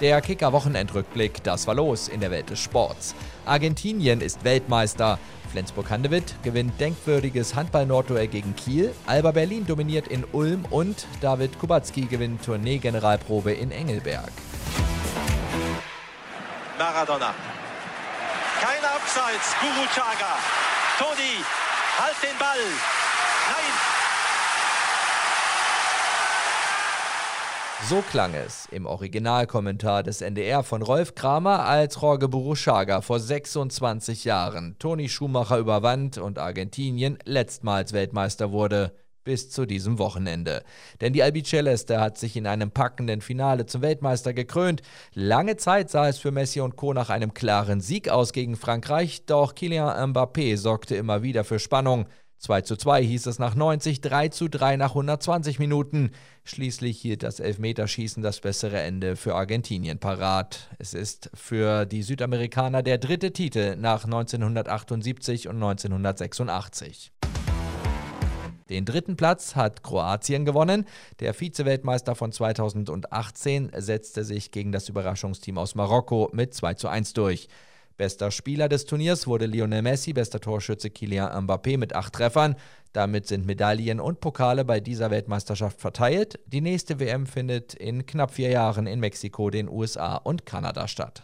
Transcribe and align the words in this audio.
Der 0.00 0.20
Kicker-Wochenendrückblick, 0.20 1.44
das 1.44 1.66
war 1.66 1.74
los 1.74 2.08
in 2.08 2.20
der 2.20 2.30
Welt 2.32 2.50
des 2.50 2.58
Sports. 2.58 3.14
Argentinien 3.46 4.20
ist 4.20 4.42
Weltmeister. 4.42 5.18
Flensburg-Handewitt 5.52 6.34
gewinnt 6.42 6.80
denkwürdiges 6.80 7.54
Handball-Nordduell 7.54 8.26
gegen 8.26 8.56
Kiel. 8.56 8.92
Alba 9.06 9.30
Berlin 9.30 9.66
dominiert 9.66 10.08
in 10.08 10.24
Ulm 10.32 10.64
und 10.70 11.06
David 11.20 11.58
Kubacki 11.60 12.06
gewinnt 12.06 12.44
Tournee-Generalprobe 12.44 13.52
in 13.52 13.70
Engelberg. 13.70 14.32
Maradona. 16.76 17.32
Kein 18.60 18.84
Abseits. 18.84 19.54
Guru 19.60 19.86
Chaga. 19.94 20.34
Toni, 20.98 21.44
halt 22.00 22.16
den 22.20 22.36
Ball. 22.38 23.03
So 27.90 28.00
klang 28.00 28.32
es 28.32 28.66
im 28.70 28.86
Originalkommentar 28.86 30.02
des 30.02 30.22
NDR 30.22 30.62
von 30.62 30.80
Rolf 30.80 31.14
Kramer, 31.14 31.66
als 31.66 32.00
Jorge 32.00 32.28
Buruschaga 32.28 33.02
vor 33.02 33.20
26 33.20 34.24
Jahren 34.24 34.76
Toni 34.78 35.10
Schumacher 35.10 35.58
überwand 35.58 36.16
und 36.16 36.38
Argentinien 36.38 37.18
letztmals 37.26 37.92
Weltmeister 37.92 38.52
wurde. 38.52 38.94
Bis 39.22 39.50
zu 39.50 39.64
diesem 39.64 39.98
Wochenende. 39.98 40.62
Denn 41.00 41.14
die 41.14 41.22
Albiceleste 41.22 41.98
hat 41.98 42.18
sich 42.18 42.36
in 42.36 42.46
einem 42.46 42.70
packenden 42.70 43.22
Finale 43.22 43.64
zum 43.64 43.80
Weltmeister 43.80 44.34
gekrönt. 44.34 44.82
Lange 45.14 45.56
Zeit 45.56 45.90
sah 45.90 46.08
es 46.08 46.18
für 46.18 46.30
Messi 46.30 46.60
und 46.60 46.76
Co. 46.76 46.92
nach 46.92 47.08
einem 47.08 47.32
klaren 47.32 47.80
Sieg 47.80 48.10
aus 48.10 48.34
gegen 48.34 48.56
Frankreich, 48.56 49.24
doch 49.24 49.54
Kylian 49.54 50.12
Mbappé 50.12 50.58
sorgte 50.58 50.94
immer 50.96 51.22
wieder 51.22 51.44
für 51.44 51.58
Spannung. 51.58 52.06
2 52.44 52.60
zu 52.60 52.76
2 52.76 53.02
hieß 53.02 53.24
es 53.24 53.38
nach 53.38 53.54
90, 53.54 54.02
3 54.02 54.28
zu 54.28 54.48
3 54.48 54.76
nach 54.76 54.90
120 54.90 55.58
Minuten. 55.58 56.10
Schließlich 56.44 57.00
hielt 57.00 57.22
das 57.22 57.40
Elfmeterschießen 57.40 58.22
das 58.22 58.40
bessere 58.40 58.82
Ende 58.82 59.16
für 59.16 59.34
Argentinien 59.34 59.98
parat. 59.98 60.68
Es 60.78 60.92
ist 60.92 61.30
für 61.32 61.86
die 61.86 62.02
Südamerikaner 62.02 62.82
der 62.82 62.98
dritte 62.98 63.32
Titel 63.32 63.76
nach 63.76 64.04
1978 64.04 65.48
und 65.48 65.54
1986. 65.54 67.12
Den 68.68 68.84
dritten 68.84 69.16
Platz 69.16 69.56
hat 69.56 69.82
Kroatien 69.82 70.44
gewonnen. 70.44 70.84
Der 71.20 71.32
Vize-Weltmeister 71.32 72.14
von 72.14 72.30
2018 72.30 73.72
setzte 73.78 74.22
sich 74.22 74.50
gegen 74.50 74.70
das 74.70 74.90
Überraschungsteam 74.90 75.56
aus 75.56 75.74
Marokko 75.74 76.28
mit 76.34 76.52
2 76.52 76.74
zu 76.74 76.88
1 76.88 77.14
durch. 77.14 77.48
Bester 77.96 78.32
Spieler 78.32 78.68
des 78.68 78.86
Turniers 78.86 79.28
wurde 79.28 79.46
Lionel 79.46 79.82
Messi, 79.82 80.12
bester 80.12 80.40
Torschütze 80.40 80.90
Kylian 80.90 81.46
Mbappé 81.46 81.78
mit 81.78 81.94
acht 81.94 82.12
Treffern. 82.12 82.56
Damit 82.92 83.28
sind 83.28 83.46
Medaillen 83.46 84.00
und 84.00 84.20
Pokale 84.20 84.64
bei 84.64 84.80
dieser 84.80 85.12
Weltmeisterschaft 85.12 85.80
verteilt. 85.80 86.40
Die 86.46 86.60
nächste 86.60 86.98
WM 86.98 87.24
findet 87.26 87.72
in 87.74 88.04
knapp 88.04 88.32
vier 88.32 88.50
Jahren 88.50 88.88
in 88.88 88.98
Mexiko, 88.98 89.48
den 89.48 89.68
USA 89.68 90.16
und 90.16 90.44
Kanada 90.44 90.88
statt. 90.88 91.22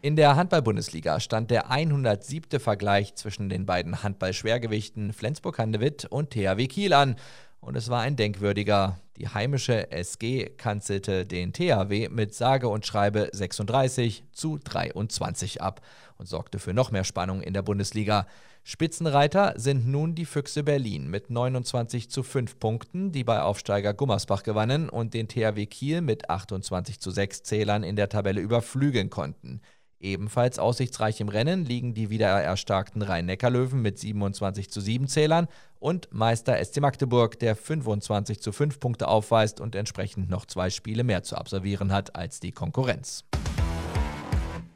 In 0.00 0.16
der 0.16 0.34
Handball-Bundesliga 0.34 1.20
stand 1.20 1.52
der 1.52 1.70
107. 1.70 2.58
Vergleich 2.58 3.14
zwischen 3.14 3.48
den 3.48 3.64
beiden 3.64 4.02
Handball-Schwergewichten 4.02 5.12
Flensburg-Handewitt 5.12 6.04
und 6.06 6.30
THW 6.30 6.66
Kiel 6.66 6.94
an 6.94 7.14
und 7.60 7.76
es 7.76 7.88
war 7.88 8.00
ein 8.00 8.16
denkwürdiger. 8.16 8.98
Die 9.22 9.28
heimische 9.28 9.92
SG 9.92 10.46
kanzelte 10.56 11.24
den 11.24 11.52
THW 11.52 12.08
mit 12.08 12.34
sage 12.34 12.66
und 12.66 12.84
schreibe 12.84 13.30
36 13.32 14.24
zu 14.32 14.58
23 14.58 15.62
ab 15.62 15.80
und 16.18 16.26
sorgte 16.26 16.58
für 16.58 16.74
noch 16.74 16.90
mehr 16.90 17.04
Spannung 17.04 17.40
in 17.40 17.54
der 17.54 17.62
Bundesliga. 17.62 18.26
Spitzenreiter 18.64 19.54
sind 19.54 19.86
nun 19.86 20.16
die 20.16 20.24
Füchse 20.24 20.64
Berlin 20.64 21.08
mit 21.08 21.30
29 21.30 22.10
zu 22.10 22.24
5 22.24 22.58
Punkten, 22.58 23.12
die 23.12 23.22
bei 23.22 23.42
Aufsteiger 23.42 23.94
Gummersbach 23.94 24.42
gewannen 24.42 24.88
und 24.88 25.14
den 25.14 25.28
THW 25.28 25.66
Kiel 25.66 26.00
mit 26.00 26.28
28 26.28 26.98
zu 26.98 27.12
6 27.12 27.44
Zählern 27.44 27.84
in 27.84 27.94
der 27.94 28.08
Tabelle 28.08 28.40
überflügeln 28.40 29.08
konnten. 29.08 29.60
Ebenfalls 30.02 30.58
aussichtsreich 30.58 31.20
im 31.20 31.28
Rennen 31.28 31.64
liegen 31.64 31.94
die 31.94 32.10
wieder 32.10 32.26
erstarkten 32.26 33.02
Rhein-Neckar-Löwen 33.02 33.80
mit 33.80 34.00
27 34.00 34.68
zu 34.68 34.80
7 34.80 35.06
Zählern 35.06 35.46
und 35.78 36.08
Meister 36.12 36.62
SC 36.62 36.80
Magdeburg, 36.80 37.38
der 37.38 37.54
25 37.54 38.40
zu 38.40 38.50
5 38.50 38.80
Punkte 38.80 39.06
aufweist 39.06 39.60
und 39.60 39.76
entsprechend 39.76 40.28
noch 40.28 40.44
zwei 40.44 40.70
Spiele 40.70 41.04
mehr 41.04 41.22
zu 41.22 41.36
absolvieren 41.36 41.92
hat 41.92 42.16
als 42.16 42.40
die 42.40 42.50
Konkurrenz. 42.50 43.24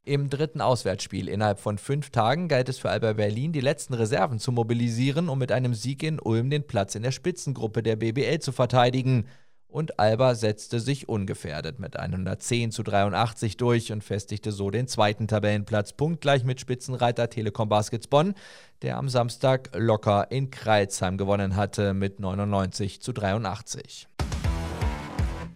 Im 0.04 0.30
dritten 0.30 0.60
Auswärtsspiel 0.60 1.28
innerhalb 1.28 1.58
von 1.58 1.78
fünf 1.78 2.10
Tagen 2.10 2.46
galt 2.46 2.68
es 2.68 2.78
für 2.78 2.90
Alba 2.90 3.14
Berlin, 3.14 3.50
die 3.50 3.60
letzten 3.60 3.94
Reserven 3.94 4.38
zu 4.38 4.52
mobilisieren, 4.52 5.28
um 5.28 5.40
mit 5.40 5.50
einem 5.50 5.74
Sieg 5.74 6.04
in 6.04 6.20
Ulm 6.20 6.50
den 6.50 6.68
Platz 6.68 6.94
in 6.94 7.02
der 7.02 7.10
Spitzengruppe 7.10 7.82
der 7.82 7.96
BBL 7.96 8.38
zu 8.38 8.52
verteidigen 8.52 9.26
und 9.76 10.00
Alba 10.00 10.34
setzte 10.34 10.80
sich 10.80 11.06
ungefährdet 11.06 11.78
mit 11.78 11.98
110 11.98 12.70
zu 12.70 12.82
83 12.82 13.58
durch 13.58 13.92
und 13.92 14.02
festigte 14.02 14.50
so 14.50 14.70
den 14.70 14.88
zweiten 14.88 15.28
Tabellenplatz 15.28 15.92
punktgleich 15.92 16.44
mit 16.44 16.62
Spitzenreiter 16.62 17.28
Telekom 17.28 17.68
Baskets 17.68 18.06
Bonn, 18.06 18.32
der 18.80 18.96
am 18.96 19.10
Samstag 19.10 19.68
locker 19.76 20.30
in 20.30 20.50
Kreilsheim 20.50 21.18
gewonnen 21.18 21.56
hatte 21.56 21.92
mit 21.92 22.20
99 22.20 23.02
zu 23.02 23.12
83. 23.12 24.08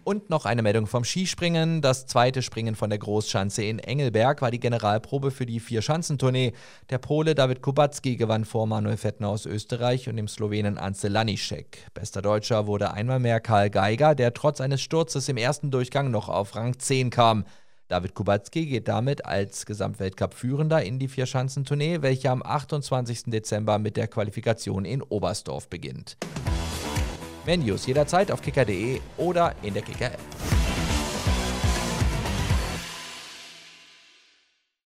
Und 0.03 0.31
noch 0.31 0.45
eine 0.45 0.63
Meldung 0.63 0.87
vom 0.87 1.03
Skispringen. 1.03 1.81
Das 1.81 2.07
zweite 2.07 2.41
Springen 2.41 2.75
von 2.75 2.89
der 2.89 2.97
Großschanze 2.97 3.63
in 3.63 3.77
Engelberg 3.77 4.41
war 4.41 4.49
die 4.49 4.59
Generalprobe 4.59 5.29
für 5.29 5.45
die 5.45 5.59
Vier-Schanzentournee. 5.59 6.53
Der 6.89 6.97
Pole 6.97 7.35
David 7.35 7.61
Kubacki 7.61 8.15
gewann 8.15 8.45
vor 8.45 8.65
Manuel 8.65 8.97
Fettner 8.97 9.29
aus 9.29 9.45
Österreich 9.45 10.09
und 10.09 10.15
dem 10.15 10.27
Slowenen 10.27 10.79
Ance 10.79 11.07
Lanišek. 11.07 11.85
Bester 11.93 12.23
Deutscher 12.23 12.65
wurde 12.65 12.93
einmal 12.93 13.19
mehr 13.19 13.39
Karl 13.39 13.69
Geiger, 13.69 14.15
der 14.15 14.33
trotz 14.33 14.59
eines 14.59 14.81
Sturzes 14.81 15.29
im 15.29 15.37
ersten 15.37 15.69
Durchgang 15.69 16.09
noch 16.09 16.29
auf 16.29 16.55
Rang 16.55 16.79
10 16.79 17.11
kam. 17.11 17.45
David 17.87 18.15
Kubacki 18.15 18.65
geht 18.65 18.87
damit 18.87 19.25
als 19.25 19.65
Gesamtweltcup-Führender 19.67 20.81
in 20.81 20.97
die 20.97 21.09
Vier-Schanzentournee, 21.09 22.01
welche 22.01 22.31
am 22.31 22.41
28. 22.41 23.23
Dezember 23.27 23.77
mit 23.77 23.97
der 23.97 24.07
Qualifikation 24.07 24.85
in 24.85 25.03
Oberstdorf 25.03 25.67
beginnt. 25.67 26.17
Mehr 27.45 27.57
News 27.57 27.85
jederzeit 27.85 28.31
auf 28.31 28.41
kicker.de 28.41 29.01
oder 29.17 29.55
in 29.61 29.73
der 29.73 29.83
Kicker-App. 29.83 30.60